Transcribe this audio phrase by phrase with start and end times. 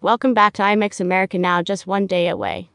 [0.00, 2.70] Welcome back to IMEX America now just one day away.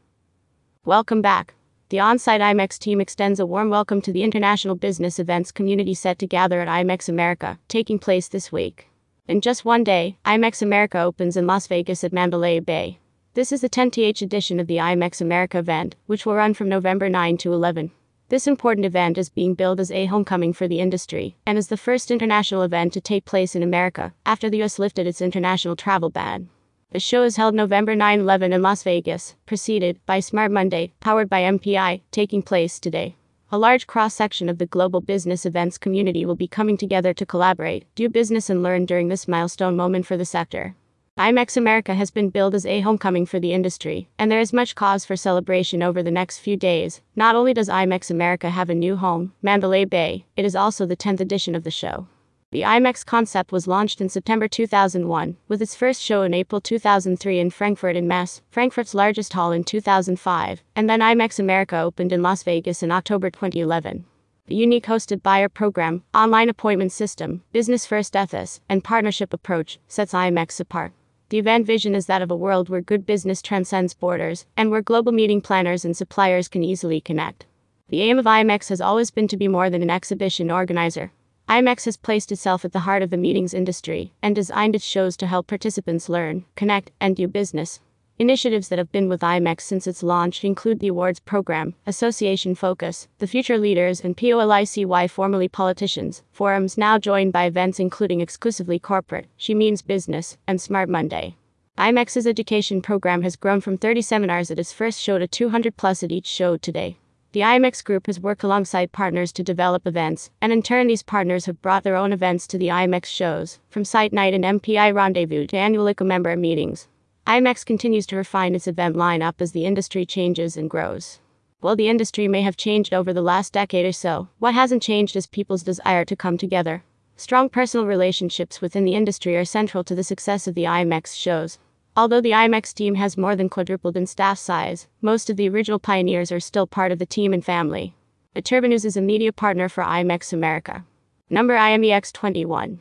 [0.84, 1.54] Welcome back.
[1.88, 5.94] The on site IMEX team extends a warm welcome to the international business events community
[5.94, 8.90] set to gather at IMEX America, taking place this week.
[9.26, 12.98] In just one day, IMEX America opens in Las Vegas at Mandalay Bay.
[13.32, 17.08] This is the 10th edition of the IMEX America event, which will run from November
[17.08, 17.90] 9 to 11.
[18.28, 21.78] This important event is being billed as a homecoming for the industry and is the
[21.78, 26.10] first international event to take place in America after the US lifted its international travel
[26.10, 26.50] ban.
[26.94, 31.28] The show is held November 9 11 in Las Vegas, preceded by Smart Monday, powered
[31.28, 33.16] by MPI, taking place today.
[33.50, 37.26] A large cross section of the global business events community will be coming together to
[37.26, 40.76] collaborate, do business, and learn during this milestone moment for the sector.
[41.18, 44.76] IMEX America has been billed as a homecoming for the industry, and there is much
[44.76, 47.00] cause for celebration over the next few days.
[47.16, 50.96] Not only does IMEX America have a new home, Mandalay Bay, it is also the
[50.96, 52.06] 10th edition of the show.
[52.54, 57.40] The IMEX concept was launched in September 2001, with its first show in April 2003
[57.40, 62.22] in Frankfurt in Messe, Frankfurt's largest hall in 2005, and then IMEX America opened in
[62.22, 64.04] Las Vegas in October 2011.
[64.46, 70.12] The unique hosted buyer program, online appointment system, business first ethos, and partnership approach sets
[70.12, 70.92] IMEX apart.
[71.30, 74.80] The event vision is that of a world where good business transcends borders, and where
[74.80, 77.46] global meeting planners and suppliers can easily connect.
[77.88, 81.10] The aim of IMEX has always been to be more than an exhibition organizer.
[81.48, 85.14] IMEX has placed itself at the heart of the meetings industry and designed its shows
[85.18, 87.80] to help participants learn, connect, and do business.
[88.18, 93.08] Initiatives that have been with IMEX since its launch include the awards program, association focus,
[93.18, 99.26] the future leaders, and POLICY formerly politicians, forums now joined by events including exclusively corporate,
[99.36, 101.36] She Means Business, and Smart Monday.
[101.76, 106.02] IMEX's education program has grown from 30 seminars at its first show to 200 plus
[106.02, 106.96] at each show today.
[107.34, 111.46] The IMEX Group has worked alongside partners to develop events, and in turn, these partners
[111.46, 115.48] have brought their own events to the IMEX shows, from Site Night and MPI Rendezvous
[115.48, 116.86] to annual ICA member meetings.
[117.26, 121.18] IMEX continues to refine its event lineup as the industry changes and grows.
[121.58, 125.16] While the industry may have changed over the last decade or so, what hasn't changed
[125.16, 126.84] is people's desire to come together.
[127.16, 131.58] Strong personal relationships within the industry are central to the success of the IMEX shows.
[131.96, 135.78] Although the IMEX team has more than quadrupled in staff size, most of the original
[135.78, 137.94] pioneers are still part of the team and family.
[138.34, 140.84] Turbonews is a media partner for IMEX America.
[141.30, 142.80] Number IMEX 21.